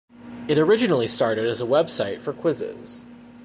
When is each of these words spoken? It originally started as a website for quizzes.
It 0.47 0.57
originally 0.57 1.07
started 1.07 1.45
as 1.45 1.61
a 1.61 1.65
website 1.65 2.21
for 2.23 2.33
quizzes. 2.33 3.05